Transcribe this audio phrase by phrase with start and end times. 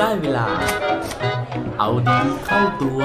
[0.00, 0.46] ได้เวลา
[1.78, 3.02] เอาดีเข้าตัว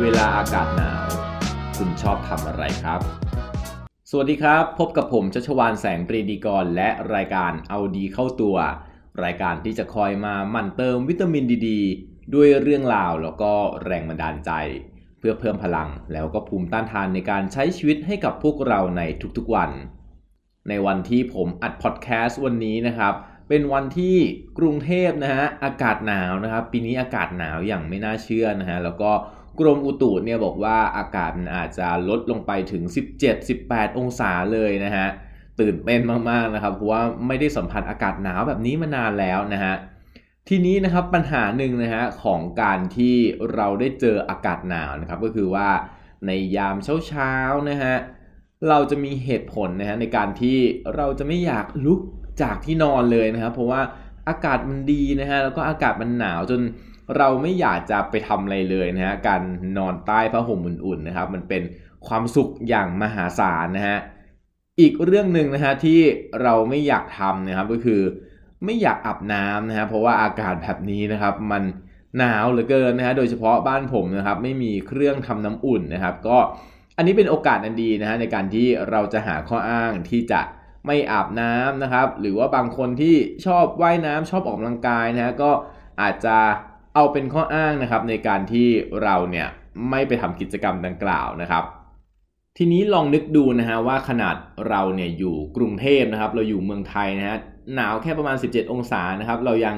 [0.00, 1.08] เวลาอากาศหนาว
[1.76, 3.00] คุณชอบทำอะไรครับ
[4.10, 8.56] สวัสดีครับ พบกับผมชัชวานแสงปรีดีกรและรายการเอาดีเข้าตัว
[9.24, 11.70] รายการที่จะคอยมาหมั่นเติมวิตามินดีด
[12.34, 13.52] ด้วยเรื่องราวแล้วก็
[13.84, 14.52] แรงบันดาลใจ
[15.18, 19.02] เพื่อเพิ่มพลังแล้วก็ภูมิต้านทานในการใช้ชีวิตให้กับพวกเราใน
[19.36, 19.70] ทุกๆวัน
[20.68, 23.14] ในวันที่ผมอัดพอดแคสต์วันนี้นะครับ
[23.48, 24.16] เป็นวันที่
[24.58, 29.10] กรุงเทพนะฮะอากาศหนาวนะครับปีนี้อากาศหนาวอย่างไม่น่าเชื่อนะฮะแล้วก็
[29.60, 32.82] กรมอุตุเนี่ยบอกว่าอากาศมันอาจจะลดลงไปถึง
[33.40, 35.06] 17-18 องศาเลยนะฮะ
[35.60, 39.74] ตื่นเต้นมากๆนะครับเพราะว่าไม่ได้สัมผัสอากาศหนาวแบบนี้มานานแล้วนะฮะ
[40.48, 43.16] ทีนี้นะครับปัญหาหนึ่งนะฮะของการที่
[43.54, 45.68] เราได้เจออากาศหนาวนะครับ ก็คือว่า
[46.26, 46.76] ในยาม
[47.06, 47.94] เช้าๆนะฮะ
[48.68, 50.58] เราจะมีเหตุผลนะฮะในการที่
[50.96, 52.00] เราจะไม่อยากลุก
[52.42, 53.80] จากที่นอนเลยนะครับ เพราะว่า
[54.28, 56.60] อากาศมันดีนะฮะแล้วก็อากาศมันหนาวจน
[57.16, 59.42] เราไม่อยากจะไปทำอะไรเลยนะฮะการ
[59.78, 61.62] นอนใต้ผ้าห่มอุ่นๆนะครับ มันเป็น
[62.06, 63.98] ความสุขอย่างมหาศาลนะฮะ
[64.80, 66.00] อีกเรื่องหนึ่งนะฮะที่
[66.42, 68.00] เราไม่อยากทำนะครับก็คือ
[68.64, 71.62] ไม่อยากอาบน้ำนะฮะเพราะว่าอากาศแบบนี้นะครับมัน
[72.18, 76.38] หนาวเหลือเกินนะฮะโดยเฉพาะบ้านผมนะครับไม่มีเครื่องทำน้ำอุ่นนะครับ ก็
[76.96, 80.40] อันนี้เป็นโอกาสอันดีนะฮะในการที่เราจะหาข้ออ้างที่จะ
[80.86, 85.50] ไม่อาบน้ำนะครับ หรือว่าบางคนที่ชอบว่ายน้ำชอบออกกำลังกายนะฮะก็
[86.02, 86.36] อาจจะ
[86.94, 88.68] เอาเป็นข้ออ้างนะครับในการที่
[89.02, 89.48] เราเนี่ย
[89.90, 91.64] ไม่ไปทำกิจกรรมดังกล่าวนะครับ
[92.58, 94.36] ทีนี้ลองนึกดูนะฮะว่าขนาด
[94.68, 97.36] เราเนี่ยอยู่กรุงเทพนะครับ เราอยู่เมืองไทยนะฮะ
[97.74, 99.76] หนาวแค่ประมาณ 17 องศานะครับ เรายัง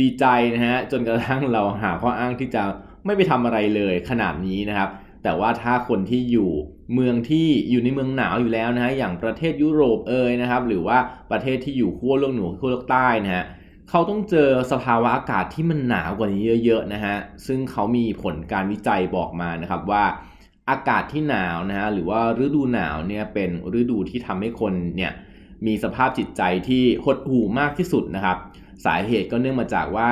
[0.00, 2.62] ดีใจนะฮะจนกระทั่งเราหาข้ออ้างที่จะ
[3.04, 4.88] ไม่ไปทำอะไรเลยขนาดนี้นะครับ
[5.22, 6.50] แต่ว่าถ้าคนที่อยู่
[6.94, 10.98] เมืองที่อยู่ในเมืองหนาวอยู่แล้วนะฮะอย่างประเทศยุโรปเอ่ยนะครับ หรือว่า
[11.30, 13.44] ประเทศที่อยู่ขั้วโลกเหนือขั้วโลกใต้นะฮะ
[13.90, 20.04] เขาต้องเจอสภาวะอากาศที่มันหนาวกว่านี้เยอะๆนะฮะซึ่งเขามีผลการวิจัยบอกมานะครับว่า
[20.70, 25.12] อากาศที่หนาวนะฮะหรือว่าฤดูหนาวเนี่ยเป็นฤดูที่ทำให้คนเนี่ย
[25.66, 28.38] มีสภาพจิตใจที่หดหู่มากที่สุดนะครับ
[28.84, 30.10] สาเหตุก็เนื่องมาจากว่า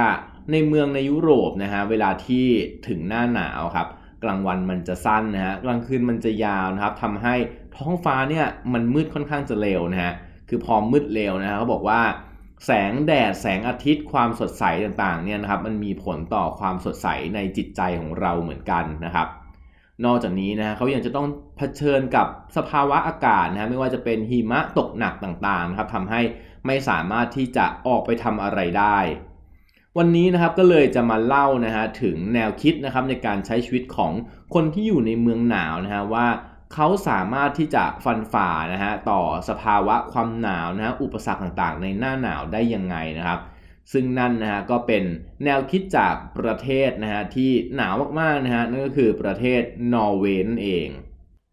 [0.52, 2.46] ในเมืองในยุโรปนะฮะเวลาที่
[2.88, 3.88] ถึงหน้าหนาวครับ
[4.22, 7.34] กลางวันมันจะสั้นนะฮะกลางคืนมันจะยาวนะครับทำให้
[7.76, 10.14] ท้องฟ้าเนี่ยมันมืดค่อนข้างจะเร็วนะฮะ
[10.48, 12.00] คือพอมืดเร็วนะฮะเขาบอกว่า
[12.66, 19.28] แสงแดดแสงอาทิตย์ความสดใสต่างๆเนี่ยนะครับมันมีผลต่อความสดใสในจิตใจของเราเหมือนกันนะครับ
[20.04, 21.26] นอกจากนี้นะเขายังจะต้อง
[21.56, 22.26] เผชิญกับ
[22.56, 26.20] สภาวะอากาศนะไม่ว่าจะเป็นหิมะตกหนักต่างๆนะครับทำให้
[26.66, 28.98] ไม่สามารถที่จะออกไปทำอะไรได้
[29.98, 34.12] วันนี้นะครับก็เลยจะมาเล่านะฮะถึงแนวคิดนะครับในการใช้ชีวิตของ
[34.54, 36.26] คนที่อยู่ในเมืองหนาวนะฮะว่า
[36.75, 43.38] เขาสามารถที่จะฟันฝ่านะฮะต่อสภาวะความหนาวนะฮะอุปสรรคต่างๆ ในหน้าหนาวได้ยังไงนะครับ
[43.93, 45.04] ซึ่งนั่นนะฮะก็เป็น
[45.44, 49.62] แนวคิดจากประเทศนะฮะที่หนาวมากๆนะฮะนั่นก็คือประเทศ
[49.94, 50.88] นอร์เวย์นั่นเอง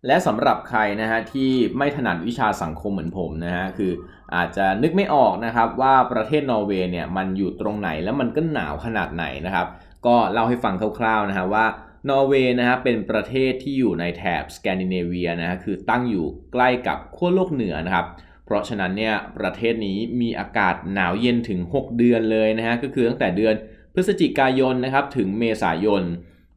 [0.08, 3.92] และสำหรับใครนะฮะที่ไม่ถนัดวิชาสังคมเหมือนผมนะฮะคือ
[4.36, 9.68] อาจจะนึกไม่ออกนะครับว่าประเทศนอร์เวย์เนี่ยมันอยู่ตรงไหนแล้วมันก็หนาวขนาดไหนนะครับ
[10.06, 11.66] ก็เล่าให้ฟังคร่าวๆนะฮะว่า
[12.10, 18.06] นอร์เวย์นะฮะเป็นประเทศที่อยู่ในแถบสแกนดิเนเวียนะฮะคือตั้งอยู่ใกล้กับขั้วโลกเหนือนะครับ
[18.50, 23.54] เพราะฉะนั้นเนี่ยประเทศนี้มีอากาศหนาวเย็นถึง 6 เดือนเลยนะฮะก็คือตั้งแต่เดือน
[23.94, 26.04] พฤศจิกายนนะครับถึงเมษายน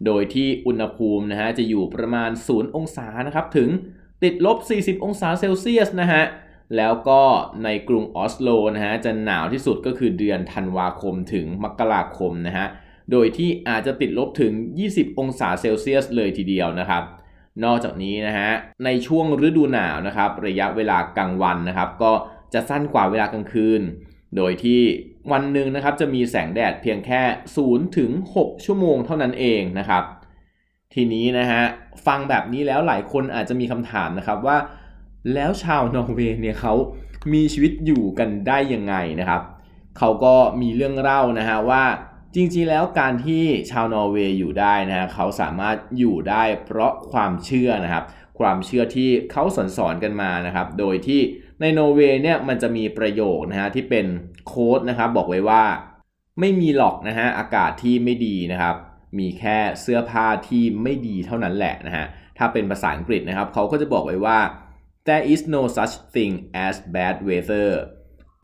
[0.07, 3.69] โดยที่อุณหภูมินะฮะจะอยู่ประมาณ 0 องศานะครับถึง
[4.23, 6.23] ติดลบ 40 องศาเซลเซียสนะฮะ
[6.77, 7.21] แล้วก็
[7.65, 12.67] ในกรุงออสโลนะฮะจะหนาวที่สุดก็คือเดือนธันวาคมถึงมกราคมนะฮะ
[13.13, 14.53] โดยที่อาจจะติดลบถึง
[14.89, 17.03] 20 องศาเซลเซียสเลยทีเดียวนะครับ
[17.65, 18.51] นอกจากนี้นะฮะ
[18.85, 22.13] ในช่วงฤดูหนาวนะครับระยะเวลากลางวันนะครับ ก็
[22.55, 23.83] จะสั้นกว่าเวลากลางคืน
[24.37, 24.81] โดยที่
[25.33, 27.23] วันหนึ่งนะครับจะมีแสงแดดเพียงแค่
[27.61, 28.11] 0 ถึง
[28.41, 30.05] 6 ชั่วโมงเท่านั้นเองนะครับ
[30.95, 31.63] ทีนี้นะฮะ
[32.07, 34.59] ฟังแบบนี้แล้วหลายคนอาจจะมีคำถามนะครับว่า
[35.35, 36.75] แล้วชาวนอร์เวย์เนี่ยเขา
[37.33, 39.43] มีชีวิตอยู่กันได้ยังไงนะครับ
[39.99, 41.85] เขาก็มีเรื่องเล่านะฮะว่า
[42.35, 48.05] จริงๆ แล้วการที่ชาวนอร์เวย์อยู่ได้นะฮะเขาสามารถอยู่ได้เพราะความเชื่อนะครับ
[48.39, 51.21] ความเชื่อที่เขาสอนสอนกันมานะครับ โดยที่
[51.61, 54.07] ในนอร์เวย์เนี่ยมันจะมีประโยคนะฮะที่เป็น
[54.47, 55.65] quote นะครับ บอกไว้ว่า
[56.41, 58.77] ไม่มีหรอกนะฮะอากาศที่ไม่ดีนะครับ
[59.19, 62.07] มีแค่เสื้อผ้าที่ไม่ดีเท่านั้นแหละนะฮะ
[62.39, 64.39] ถ้าเป็นภาษาอังกฤษนะครับ เขาก็จะบอกไว้ว่า
[65.07, 66.33] there is no such thing
[66.67, 67.69] as bad weather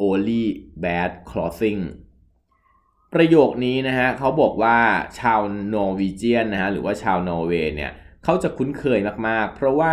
[0.07, 0.45] only
[0.85, 1.81] bad clothing
[3.15, 4.77] ประโยคนี้นะฮะเขาบอกว่า
[5.19, 5.41] ชาว
[5.75, 7.91] นอร์วีเจียนนะฮะหรือว่าชาวนอร์เวย์เนี่ย
[8.25, 9.93] เขาจะคุ้นเคยมากๆ เพราะว่า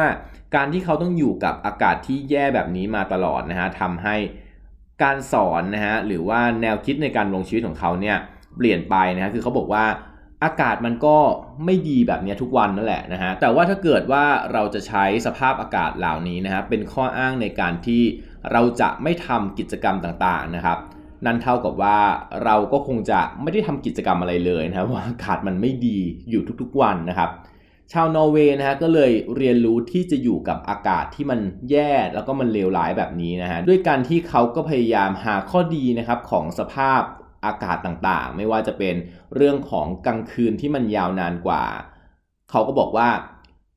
[0.55, 4.15] การที่เขาต้องอยู่กับอากาศที่แย่แบบนี้มาตลอดนะฮะทำให้
[5.03, 8.17] การสอนนะฮะหรือว่าแนวคิดในการลงชีวิตของเขาเนี่ย
[8.57, 9.85] เปลี่ยนไปนะฮะคือเขาบอกว่า
[10.43, 11.17] อากาศมันก็
[11.65, 18.03] ไม่ดีแบบนี้ทุกวันนั่นแหละนะฮะแต่ว่าถ้าเกิดว่าเราจะใช้สภาพอากาศเหล่านี้นะฮะเป็นข้ออ้างในการที่
[18.51, 20.77] เราจะไม่ทำกิจกรรมต่างๆนะครับ
[21.25, 21.97] นั่นเท่ากับว่า
[22.43, 27.29] เราก็คงจะไม่ได้ทำกิจกรรมอะไรเลยนะครับว่าอากาศมันไม่ดีอยู่ทุกๆวันนะครับ
[27.91, 31.39] ชาวนอร์เวย์นะฮะก็เลยเรียนรู้ที่จะอยู่กับอากาศที่มัน
[31.71, 37.01] แย่แล้วก็มันเลวร้ายแบบนี้นะฮะด้วยการที่เขาก็พยายามหาข้อดีนะครับของสภาพ
[37.45, 38.95] อากาศต่างๆ ไม่ว่าจะเป็น
[39.35, 41.63] เรื่องของกลางคืนที่มันยาวนานกว่า
[42.51, 43.09] เขาก็บอกว่า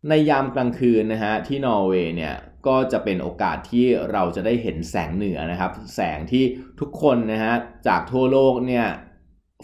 [0.09, 2.35] ในยามกลางคืนนะฮะที่นอร์เวย์เนี่ย
[2.67, 6.45] ก็จะเป็นโอกาสที่เราจะได้เห็นแสงเหนือนะครับ แสงที่
[6.81, 7.55] ทุกคนนะฮะ
[7.89, 8.87] จากทั่วโลกเนี่ย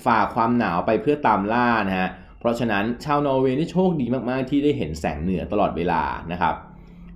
[0.05, 2.09] ฝ่าความหนาวไปเพื่อตามล่านะฮะ
[2.41, 6.03] เพราะฉะนั้นชาวนอร์เวย์นี่โชคดีมากๆ ที่ได้เห็นแสงเหนือตลอดเวลา
[6.33, 6.55] นะครับ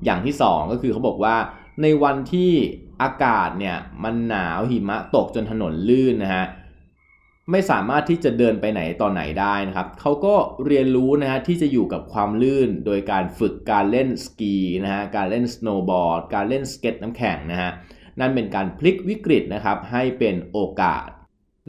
[0.05, 1.37] อย่างที่ 2 ก็คือเขาบอกว่า
[1.83, 2.53] ในวันที่
[3.03, 6.45] อากาศเนี่ยมันหนาวหิมะตกจนถนนลื่นนะฮะ
[7.51, 10.35] ไม่สามารถที่จะเดินไปไหนต่อไหนได้นะครับเขาก็
[10.67, 17.71] เรียนรู้นะฮะที่จะอยู่กับความลื่นโดยการฝึกการเล่นสกีนะฮะการเล่นสโนว์บอร์ดการเล่นสเก็ตน้ำแข็งนะฮะ
[18.21, 21.07] นั่นเป็นการพลิกวิกฤตนะครับให้เป็นโอกาส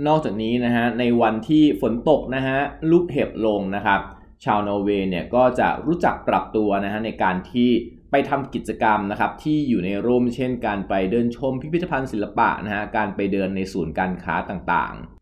[0.08, 2.60] นอกจากนี้นะฮะในวันที่ฝนตกนะฮะ
[2.92, 4.02] ลูกเห็บลงนะครับ
[4.44, 7.70] ชาวนอร์เวย์เนี่ยก็จะรู้จักปรับตัวนะฮะในการที่
[8.12, 15.19] ไปทำกิจกรรมนะครับที่อยู่ในร่มเช่นการไปเดินชมพิพิธภัณฑ์ศิลปะนะฮะการไปเดินในศูนย์การค้าต่างๆ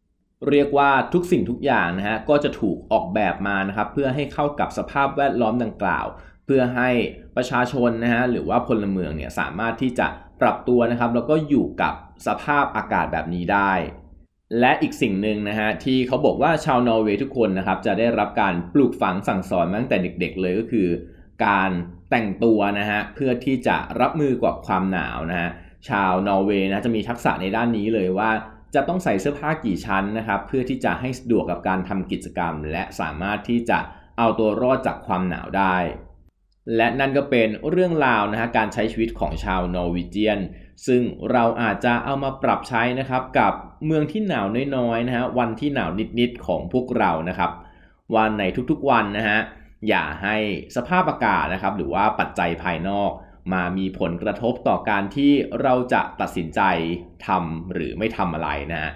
[0.49, 6.05] เรียกว่าทุกสิ่งทุกอย่างนะฮะก็จะถูกออกแบบมานะครับเพื่อให้เข้ากับสภาพแวดล้อมดังกล่าว
[6.45, 6.89] เพื่อให้
[7.35, 10.07] ประชาชนนะฮะหรือว่าพลเมืองเนี่ยสามารถที่จะ
[10.41, 11.93] ปรับตัวนะครับ แล้วก็อยู่กับ
[12.27, 13.71] สภาพอากาศแบบนี้ได้
[14.59, 20.87] และอีกสิ่งหนึ่งนะฮะที่เขาบอกว่าชาวนอร์เวย์ทุกคนนะครับจะได้รับการปลูกฝังสั่งสอนมาตั้งแต่เด็ก ๆ เลยก็คือ
[21.45, 21.71] การ
[22.09, 25.49] แต่งตัวนะฮะเพื่อที่จะรับมือกับความหนาวนะฮะ
[25.89, 28.29] ชาวนอร์เวย์นะจะมีทักษะในด้านนี้เลยว่า
[28.75, 33.79] จะต้องใส่เสื้อผ้ากี่ชั้นนะครับ เพื่อที่จะให้สะดวกกับการทำกิจกรรม และสามารถที่จะ
[34.17, 35.77] เอาตัวรอดจากความหนาวได้
[36.75, 40.39] และนั่นก็เป็นเรื่องราวนะฮะการใช้ชีวิตของชาว Norwegian
[40.87, 43.53] ซึ่งเราอาจจะเอามาปรับใช้นะครับกับ
[43.85, 47.51] เมืองที่หนาวน้อยๆนะฮะวันที่หนาวนิดๆของพวกเรานะครับ
[48.15, 49.39] วันในทุกๆวันนะฮะ
[49.87, 50.35] อย่าให้
[50.75, 53.11] สภาพอากาศนะครับหรือว่าปัจจัยภายนอก
[53.53, 56.61] มามีผลกระทบต่อการที่เราจะตัดสินใจ
[57.27, 58.91] ทำหรือไม่ทำอะไรนะฮะ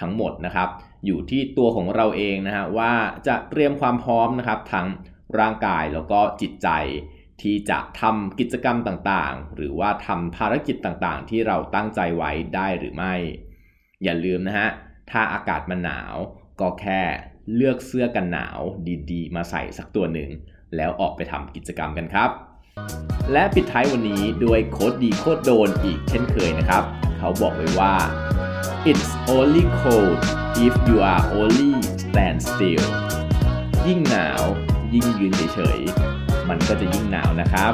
[0.00, 0.68] ทั้งหมดนะครับ
[1.06, 2.92] อยู่ที่ตัวของเราเองนะฮะว่า
[3.26, 4.86] จะเตรียมความพร้อมนะครับทั้ง
[5.38, 6.68] ร่างกายแล้วก็จิตใจ
[7.42, 13.14] ที่จะทำกิจกรรมต่างๆ หรือว่าทำภารกิจต่างๆ ที่เราตั้งใจไว้ได้หรือไม่
[14.04, 14.68] อย่าลืมนะฮะ
[15.10, 16.14] ถ้าอากาศมันหนาว
[16.60, 17.00] ก็แค่
[17.54, 18.60] เลือกเสื้อกันหนาว
[19.10, 20.30] ดีๆ มาใส่สักตัวหนึ่ง
[20.76, 22.30] แล้วออกไปทำกิจกรรมกันครับ
[23.32, 26.82] และปิดท้ายวันนี้ด้วยโคดดีโคดโดนอีกเช่นเคยนะครับ
[27.18, 27.94] เขาบอกไว้ว่า
[28.90, 30.18] it's only cold
[30.64, 32.84] if you are only stand still
[33.86, 34.42] ยิ่งหนาว
[34.94, 37.72] ยิ่งยืนเฉยๆ มันก็จะยิ่งหนาวนะครับ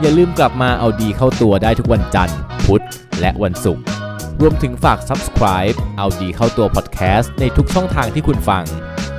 [0.00, 2.84] อย่าลืมกลับมาเอาดีเข้าตัวได้ทุกวันจันทร์ พุธ
[3.20, 3.84] และวันศุกร์
[4.40, 8.64] รวมถึงฝาก subscribe เอาดีเข้าตัว podcast ในทุกช่องทางที่คุณฟัง